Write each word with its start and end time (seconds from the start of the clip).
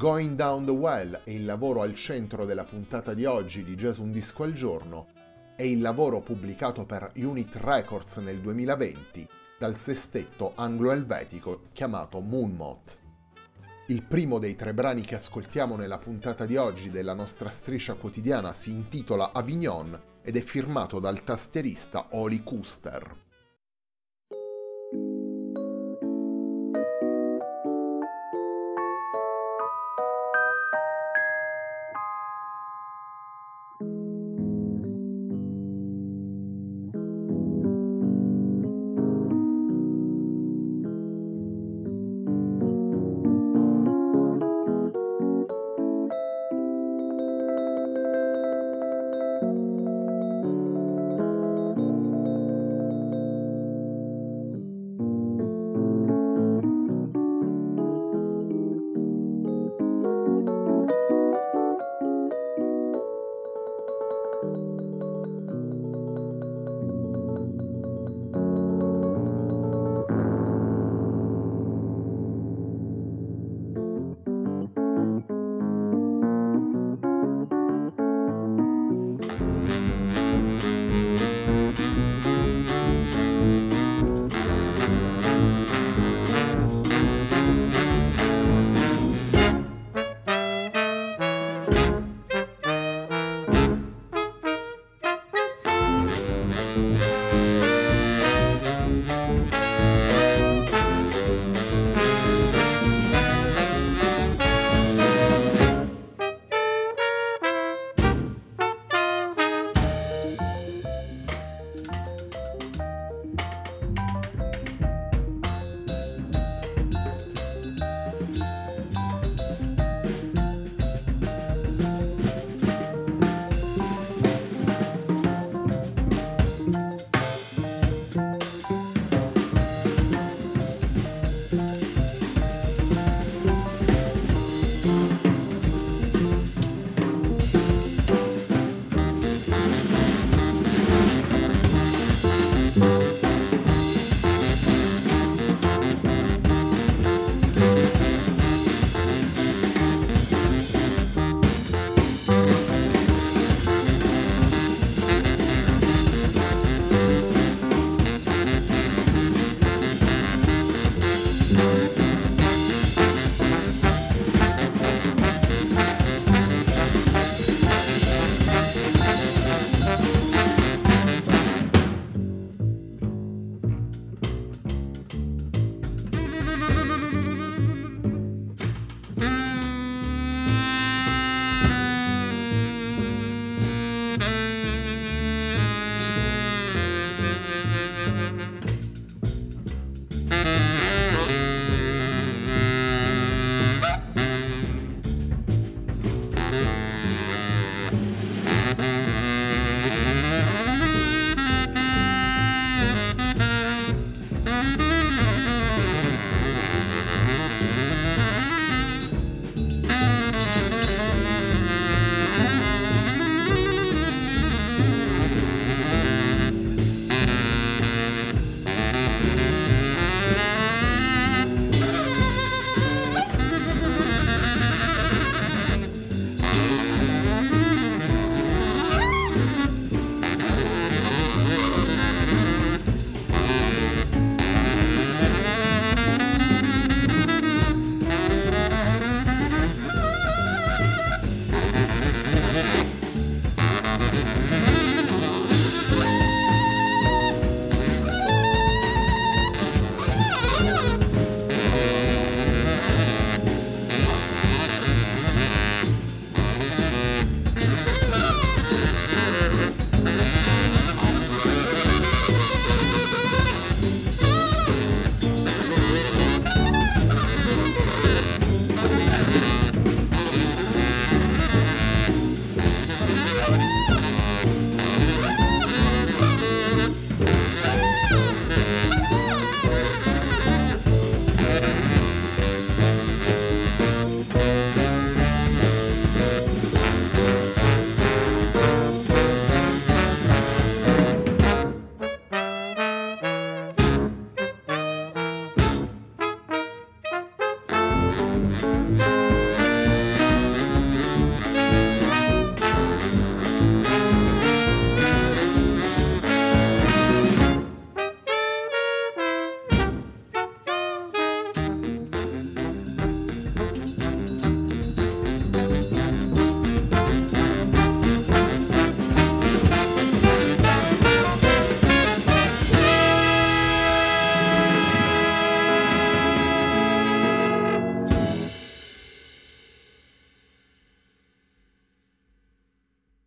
Going 0.00 0.34
Down 0.34 0.64
the 0.64 0.70
Well 0.70 1.20
è 1.24 1.28
il 1.28 1.44
lavoro 1.44 1.82
al 1.82 1.94
centro 1.94 2.46
della 2.46 2.64
puntata 2.64 3.12
di 3.12 3.26
oggi 3.26 3.62
di 3.62 3.74
Jazz 3.74 3.98
Un 3.98 4.10
Disco 4.10 4.44
al 4.44 4.54
Giorno. 4.54 5.08
È 5.54 5.62
il 5.62 5.82
lavoro 5.82 6.22
pubblicato 6.22 6.86
per 6.86 7.12
Unit 7.16 7.56
Records 7.56 8.16
nel 8.16 8.40
2020 8.40 9.28
dal 9.58 9.76
sestetto 9.76 10.52
anglo-elvetico 10.54 11.64
chiamato 11.72 12.20
Moonmoth. 12.20 12.96
Il 13.88 14.02
primo 14.04 14.38
dei 14.38 14.56
tre 14.56 14.72
brani 14.72 15.02
che 15.02 15.16
ascoltiamo 15.16 15.76
nella 15.76 15.98
puntata 15.98 16.46
di 16.46 16.56
oggi 16.56 16.88
della 16.88 17.12
nostra 17.12 17.50
striscia 17.50 17.92
quotidiana 17.92 18.54
si 18.54 18.70
intitola 18.70 19.32
Avignon 19.34 20.00
ed 20.22 20.34
è 20.34 20.40
firmato 20.40 20.98
dal 20.98 21.22
tastierista 21.24 22.06
Oli 22.12 22.42
Kuster. 22.42 23.28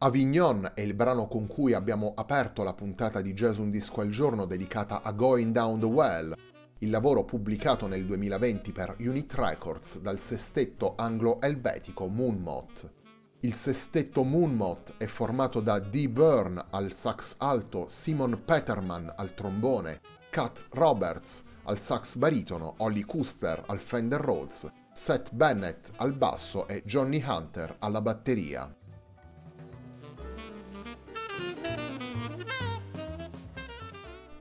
Avignon 0.03 0.69
è 0.73 0.81
il 0.81 0.95
brano 0.95 1.29
con 1.29 1.47
cui 1.47 1.71
abbiamo 1.71 2.11
aperto 2.13 2.61
la 2.61 2.73
puntata 2.73 3.21
di 3.21 3.31
Jazz 3.31 3.57
Un 3.59 3.69
Disco 3.69 4.01
al 4.01 4.09
Giorno 4.09 4.43
dedicata 4.43 5.01
a 5.01 5.13
Going 5.13 5.53
Down 5.53 5.79
the 5.79 5.85
Well, 5.85 6.35
il 6.79 6.89
lavoro 6.89 7.23
pubblicato 7.23 7.87
nel 7.87 8.05
2020 8.05 8.73
per 8.73 8.97
Unit 8.99 9.33
Records 9.33 10.01
dal 10.01 10.19
sestetto 10.19 10.95
anglo-elvetico 10.97 12.07
Moonmouth. 12.07 12.91
Il 13.39 13.53
sestetto 13.53 14.25
Moonmouth 14.25 14.95
è 14.97 15.05
formato 15.05 15.61
da 15.61 15.79
Dee 15.79 16.09
Byrne 16.09 16.65
al 16.71 16.91
sax 16.91 17.35
alto, 17.37 17.85
Simon 17.87 18.41
Peterman 18.43 19.09
al 19.15 19.33
trombone, 19.33 20.01
Kat 20.29 20.65
Roberts 20.71 21.45
al 21.63 21.79
sax 21.79 22.17
baritono, 22.17 22.73
Ollie 22.79 23.05
Custer 23.05 23.63
al 23.67 23.79
Fender 23.79 24.19
Rhodes, 24.19 24.69
Seth 24.91 25.33
Bennett 25.33 25.91
al 25.95 26.11
basso 26.11 26.67
e 26.67 26.83
Johnny 26.85 27.23
Hunter 27.25 27.77
alla 27.79 28.01
batteria. 28.01 28.69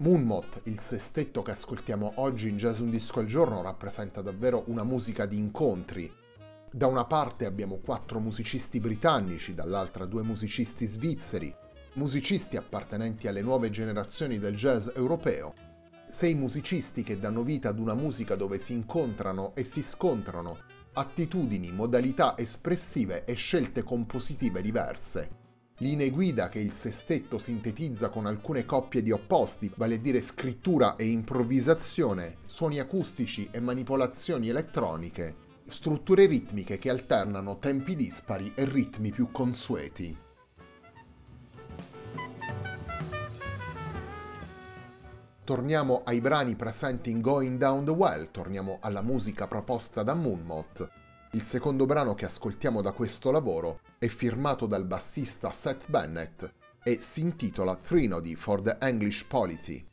Moonmouth, 0.03 0.63
il 0.65 0.81
sestetto 0.81 1.43
che 1.43 1.53
ascoltiamo 1.53 2.15
oggi 2.17 2.49
in 2.49 2.57
Jazz 2.57 2.81
Un 2.81 2.91
Disco 2.91 3.21
al 3.21 3.27
Giorno, 3.27 3.63
rappresenta 3.63 4.21
davvero 4.21 4.65
una 4.67 4.83
musica 4.83 5.27
di 5.27 5.39
incontri, 5.39 6.13
da 6.73 6.89
una 6.89 7.05
parte 7.05 7.47
abbiamo 7.47 7.79
quattro 7.79 8.19
musicisti 8.19 8.81
britannici, 8.81 9.55
dall'altra 9.55 10.05
due 10.05 10.25
musicisti 10.25 10.87
svizzeri, 10.87 11.55
musicisti 11.95 12.57
appartenenti 12.57 13.29
alle 13.29 13.43
nuove 13.43 13.71
generazioni 13.71 14.41
del 14.41 14.57
jazz 14.57 14.89
europeo, 14.93 15.55
sei 16.09 16.35
musicisti 16.35 17.05
che 17.05 17.21
danno 17.21 17.45
vita 17.45 17.69
ad 17.69 17.79
una 17.79 17.95
musica 17.95 18.35
dove 18.35 18.59
si 18.59 18.73
incontrano 18.73 19.55
e 19.55 19.63
si 19.63 19.85
scontrano 19.85 20.59
attitudini, 20.95 21.71
modalità 21.71 22.37
espressive 22.37 23.25
e 23.25 23.35
scelte 23.35 23.85
compositive 23.85 24.63
diverse. 24.63 25.42
Linee 25.79 26.11
guida 26.11 26.49
che 26.49 26.61
il 26.61 26.73
sestetto 26.73 27.39
sintetizza 27.39 28.09
con 28.09 28.27
alcune 28.27 28.65
coppie 28.65 29.03
di 29.03 29.11
opposti, 29.11 29.73
vale 29.77 29.97
a 29.97 29.99
dire 29.99 30.21
scrittura 30.21 30.97
e 30.97 31.07
improvvisazione, 31.07 32.37
suoni 32.45 32.79
acustici 32.79 33.49
e 33.51 33.59
manipolazioni 33.59 34.49
elettroniche, 34.49 35.35
strutture 35.67 36.27
ritmiche 36.27 36.79
che 36.79 36.91
alternano 36.91 37.59
tempi 37.59 37.97
dispari 37.97 38.53
e 38.55 38.65
ritmi 38.65 39.11
più 39.11 39.31
consueti. 39.33 40.17
Torniamo 45.45 46.03
ai 46.05 46.21
brani 46.21 46.55
presenti 46.55 47.11
in 47.11 47.21
Going 47.21 47.59
Down 47.59 47.85
the 47.85 47.91
Well, 47.91 48.31
torniamo 48.31 48.79
alla 48.81 49.03
musica 49.03 49.49
proposta 49.49 50.05
da 50.05 50.15
Moonmouth. 50.15 51.02
Il 51.35 51.45
secondo 51.45 51.87
brano 51.87 52.13
che 52.13 52.27
ascoltiamo 52.27 52.83
da 52.83 52.93
questo 52.93 53.31
lavoro 53.31 53.81
è 53.99 54.07
firmato 54.07 54.67
dal 54.67 54.85
bassista 54.85 55.51
Seth 55.51 55.89
Bennett 55.89 56.45
e 56.83 57.01
si 57.01 57.23
intitola 57.23 57.75
Trinody 57.75 58.35
for 58.35 58.61
the 58.61 58.77
English 58.79 59.25
Polity. 59.25 59.92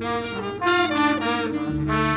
Thank 0.00 1.90
you. 1.90 2.07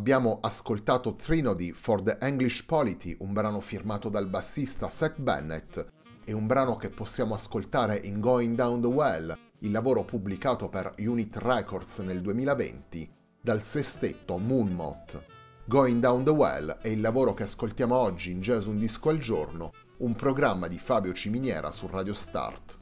Abbiamo 0.00 0.38
ascoltato 0.40 1.14
Trinody 1.14 1.72
for 1.72 2.00
the 2.00 2.16
English 2.22 2.64
Polity, 2.64 3.14
un 3.20 3.34
brano 3.34 3.60
firmato 3.60 4.08
dal 4.08 4.28
bassista 4.28 4.88
Seth 4.88 5.20
Bennett, 5.20 5.86
e 6.24 6.32
un 6.32 6.46
brano 6.46 6.76
che 6.76 6.88
possiamo 6.88 7.34
ascoltare 7.34 8.00
in 8.04 8.18
Going 8.18 8.56
Down 8.56 8.80
the 8.80 8.86
Well, 8.86 9.38
il 9.58 9.70
lavoro 9.70 10.02
pubblicato 10.04 10.70
per 10.70 10.94
Unit 11.00 11.36
Records 11.36 11.98
nel 11.98 12.22
2020, 12.22 13.12
dal 13.42 13.62
sestetto 13.62 14.38
Moonmoth. 14.38 15.22
Going 15.66 16.00
Down 16.00 16.24
the 16.24 16.30
Well 16.30 16.78
è 16.80 16.88
il 16.88 17.02
lavoro 17.02 17.34
che 17.34 17.42
ascoltiamo 17.42 17.94
oggi 17.94 18.30
in 18.30 18.40
Jazz 18.40 18.68
Un 18.68 18.78
Disco 18.78 19.10
al 19.10 19.18
Giorno, 19.18 19.70
un 19.98 20.14
programma 20.14 20.66
di 20.66 20.78
Fabio 20.78 21.12
Ciminiera 21.12 21.70
su 21.70 21.86
Radio 21.86 22.14
Start. 22.14 22.79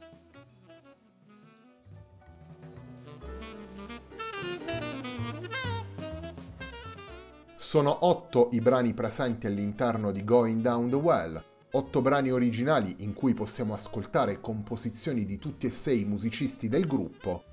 Sono 7.69 8.07
otto 8.07 8.49
i 8.53 8.61
brani 8.61 8.95
presenti 8.95 9.45
all'interno 9.45 10.11
di 10.11 10.23
Going 10.23 10.59
Down 10.59 10.89
the 10.89 10.95
Well, 10.95 11.43
otto 11.73 12.01
brani 12.01 12.31
originali 12.31 12.95
in 13.01 13.13
cui 13.13 13.35
possiamo 13.35 13.75
ascoltare 13.75 14.41
composizioni 14.41 15.23
di 15.23 15.37
tutti 15.37 15.67
e 15.67 15.69
sei 15.69 16.01
i 16.01 16.05
musicisti 16.05 16.67
del 16.67 16.87
gruppo. 16.87 17.43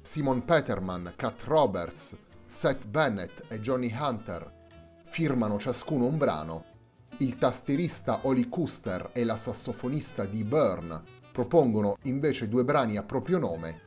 Simon 0.00 0.44
Peterman, 0.44 1.12
Cat 1.14 1.44
Roberts, 1.44 2.16
Seth 2.48 2.88
Bennett 2.88 3.44
e 3.46 3.60
Johnny 3.60 3.94
Hunter 3.96 4.52
firmano 5.04 5.56
ciascuno 5.60 6.06
un 6.06 6.18
brano. 6.18 6.64
Il 7.18 7.36
tastierista 7.36 8.18
Oli 8.22 8.48
Kuster 8.48 9.10
e 9.12 9.22
la 9.22 9.36
sassofonista 9.36 10.24
Dee 10.24 10.42
Byrne 10.42 11.00
propongono 11.30 11.96
invece 12.02 12.48
due 12.48 12.64
brani 12.64 12.96
a 12.96 13.04
proprio 13.04 13.38
nome 13.38 13.86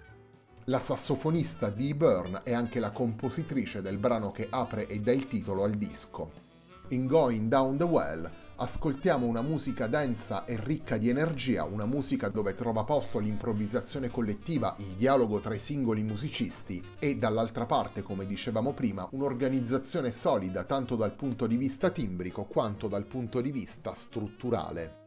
la 0.71 0.79
sassofonista 0.79 1.69
Dee 1.69 1.93
Byrne 1.93 2.43
è 2.43 2.53
anche 2.53 2.79
la 2.79 2.91
compositrice 2.91 3.81
del 3.81 3.97
brano 3.97 4.31
che 4.31 4.47
apre 4.49 4.87
e 4.87 5.01
dà 5.01 5.11
il 5.11 5.27
titolo 5.27 5.63
al 5.63 5.71
disco. 5.71 6.31
In 6.91 7.07
Going 7.07 7.49
Down 7.49 7.75
the 7.75 7.83
Well 7.83 8.31
ascoltiamo 8.55 9.27
una 9.27 9.41
musica 9.41 9.87
densa 9.87 10.45
e 10.45 10.57
ricca 10.57 10.95
di 10.95 11.09
energia, 11.09 11.65
una 11.65 11.85
musica 11.85 12.29
dove 12.29 12.55
trova 12.55 12.85
posto 12.85 13.19
l'improvvisazione 13.19 14.09
collettiva, 14.09 14.73
il 14.77 14.95
dialogo 14.95 15.41
tra 15.41 15.53
i 15.53 15.59
singoli 15.59 16.03
musicisti 16.03 16.81
e 16.99 17.17
dall'altra 17.17 17.65
parte, 17.65 18.01
come 18.01 18.25
dicevamo 18.25 18.71
prima, 18.71 19.05
un'organizzazione 19.11 20.13
solida 20.13 20.63
tanto 20.63 20.95
dal 20.95 21.15
punto 21.15 21.47
di 21.47 21.57
vista 21.57 21.89
timbrico 21.89 22.45
quanto 22.45 22.87
dal 22.87 23.05
punto 23.05 23.41
di 23.41 23.51
vista 23.51 23.93
strutturale 23.93 25.00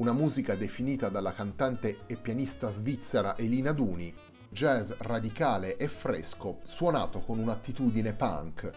una 0.00 0.12
musica 0.14 0.54
definita 0.54 1.10
dalla 1.10 1.34
cantante 1.34 1.98
e 2.06 2.16
pianista 2.16 2.70
svizzera 2.70 3.36
Elina 3.36 3.72
Duni, 3.72 4.12
jazz 4.48 4.92
radicale 4.96 5.76
e 5.76 5.88
fresco, 5.88 6.60
suonato 6.64 7.20
con 7.20 7.38
un'attitudine 7.38 8.14
punk. 8.14 8.70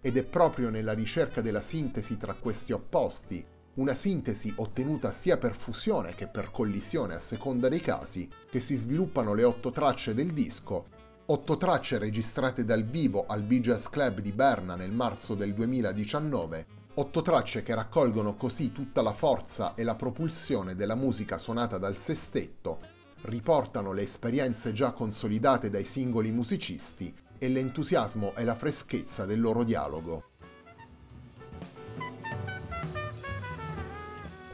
Ed 0.00 0.16
è 0.16 0.24
proprio 0.24 0.70
nella 0.70 0.94
ricerca 0.94 1.42
della 1.42 1.60
sintesi 1.60 2.16
tra 2.16 2.32
questi 2.32 2.72
opposti, 2.72 3.44
una 3.74 3.92
sintesi 3.92 4.50
ottenuta 4.56 5.12
sia 5.12 5.36
per 5.36 5.54
fusione 5.54 6.14
che 6.14 6.26
per 6.26 6.50
collisione 6.50 7.14
a 7.14 7.18
seconda 7.18 7.68
dei 7.68 7.80
casi, 7.80 8.30
che 8.50 8.60
si 8.60 8.76
sviluppano 8.76 9.34
le 9.34 9.44
otto 9.44 9.70
tracce 9.70 10.14
del 10.14 10.32
disco, 10.32 10.86
otto 11.26 11.58
tracce 11.58 11.98
registrate 11.98 12.64
dal 12.64 12.84
vivo 12.84 13.26
al 13.26 13.42
Bee 13.42 13.60
Jazz 13.60 13.88
Club 13.88 14.20
di 14.20 14.32
Berna 14.32 14.74
nel 14.74 14.90
marzo 14.90 15.34
del 15.34 15.52
2019 15.52 16.78
Otto 17.00 17.22
tracce 17.22 17.62
che 17.62 17.74
raccolgono 17.74 18.36
così 18.36 18.72
tutta 18.72 19.00
la 19.00 19.14
forza 19.14 19.74
e 19.74 19.84
la 19.84 19.94
propulsione 19.94 20.74
della 20.74 20.94
musica 20.94 21.38
suonata 21.38 21.78
dal 21.78 21.96
sestetto, 21.96 22.78
riportano 23.22 23.92
le 23.92 24.02
esperienze 24.02 24.74
già 24.74 24.92
consolidate 24.92 25.70
dai 25.70 25.86
singoli 25.86 26.30
musicisti 26.30 27.10
e 27.38 27.48
l'entusiasmo 27.48 28.34
e 28.36 28.44
la 28.44 28.54
freschezza 28.54 29.24
del 29.24 29.40
loro 29.40 29.64
dialogo. 29.64 30.24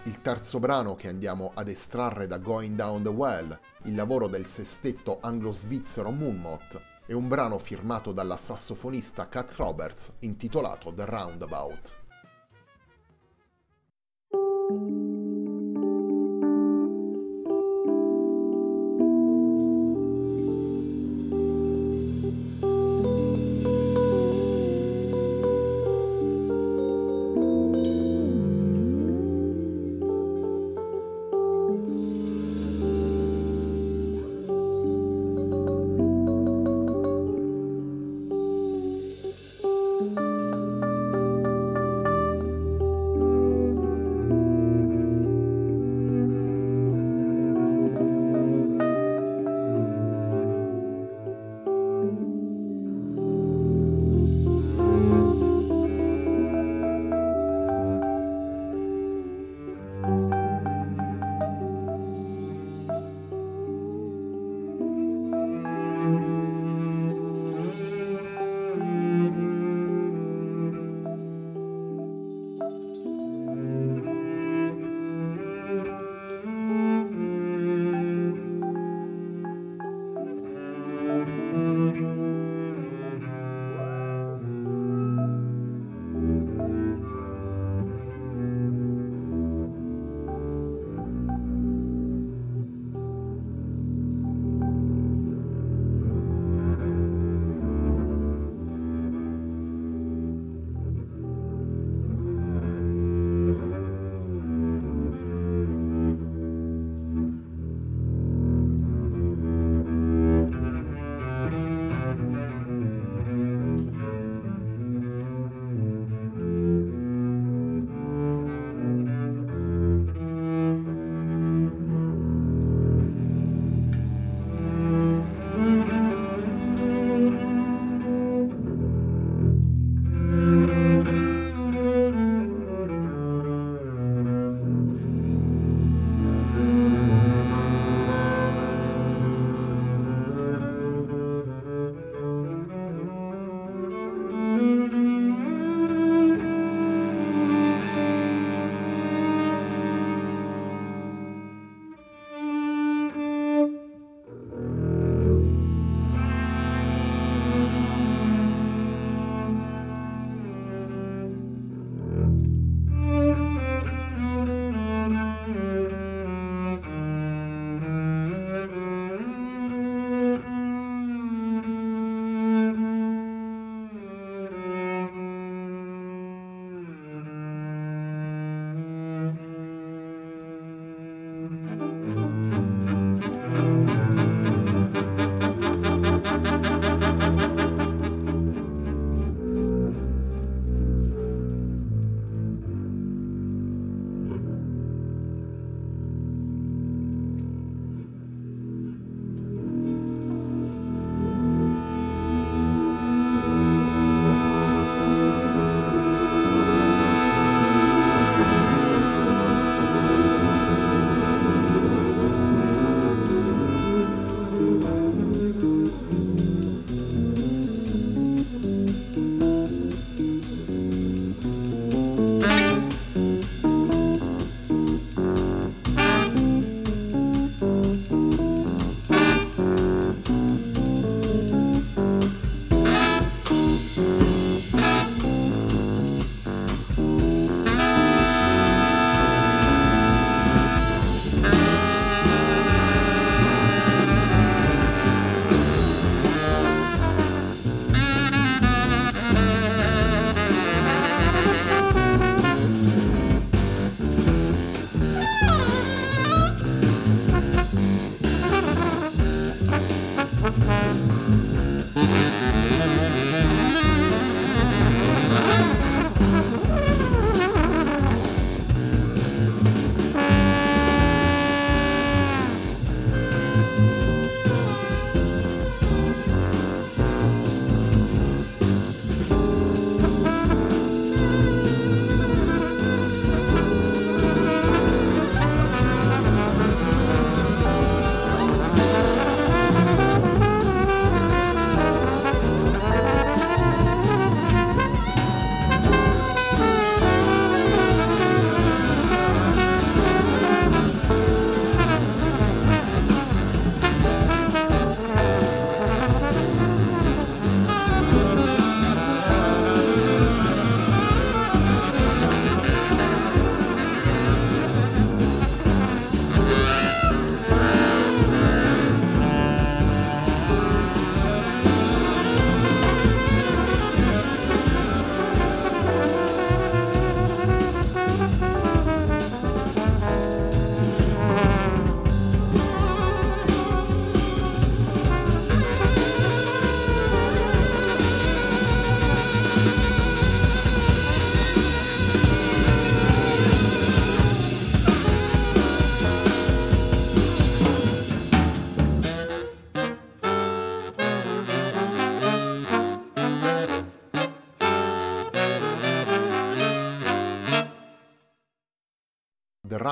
Il 0.05 0.23
terzo 0.23 0.61
brano 0.61 0.95
che 0.95 1.09
andiamo 1.09 1.51
ad 1.53 1.67
estrarre 1.67 2.29
da 2.29 2.39
Going 2.39 2.77
Down 2.77 3.03
the 3.03 3.09
Well, 3.09 3.59
il 3.87 3.97
lavoro 3.97 4.29
del 4.29 4.47
sestetto 4.47 5.19
anglo-svizzero 5.21 6.13
Moonmoth, 6.13 6.81
è 7.07 7.13
un 7.13 7.27
brano 7.27 7.59
firmato 7.59 8.13
dalla 8.13 8.37
sassofonista 8.37 9.29
Cat 9.29 9.53
Roberts 9.57 10.13
intitolato 10.21 10.95
The 10.95 11.05
Roundabout. 11.07 12.05
thank 14.69 14.91
you 14.91 15.16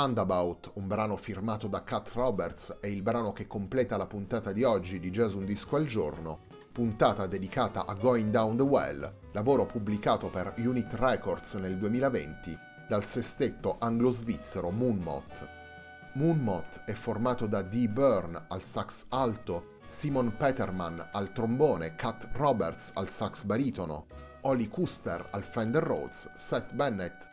Roundabout, 0.04 0.72
un 0.74 0.86
brano 0.86 1.16
firmato 1.16 1.66
da 1.66 1.82
Cat 1.82 2.10
Roberts, 2.12 2.76
è 2.78 2.88
il 2.88 3.00
brano 3.00 3.32
che 3.32 3.46
completa 3.46 3.96
la 3.96 4.06
puntata 4.06 4.52
di 4.52 4.62
oggi 4.62 5.00
di 5.00 5.08
Jazz 5.08 5.32
Un 5.32 5.46
Disco 5.46 5.76
al 5.76 5.86
Giorno, 5.86 6.40
puntata 6.72 7.26
dedicata 7.26 7.86
a 7.86 7.94
Going 7.94 8.30
Down 8.30 8.54
the 8.58 8.62
Well, 8.64 9.20
lavoro 9.32 9.64
pubblicato 9.64 10.28
per 10.28 10.52
Unit 10.58 10.92
Records 10.92 11.54
nel 11.54 11.78
2020 11.78 12.54
dal 12.86 13.06
sestetto 13.06 13.76
anglo-svizzero 13.78 14.68
Moonmot. 14.68 15.48
Moonmot 16.12 16.82
è 16.84 16.92
formato 16.92 17.46
da 17.46 17.62
Dee 17.62 17.88
Byrne 17.88 18.44
al 18.48 18.62
sax 18.62 19.06
alto, 19.08 19.78
Simon 19.86 20.36
Peterman 20.36 21.08
al 21.12 21.32
trombone, 21.32 21.94
Cat 21.94 22.28
Roberts 22.34 22.90
al 22.96 23.08
sax 23.08 23.44
baritono, 23.44 24.04
Oli 24.42 24.68
Custer 24.68 25.28
al 25.30 25.42
Fender 25.42 25.82
Rhodes, 25.82 26.30
Seth 26.34 26.74
Bennett 26.74 27.32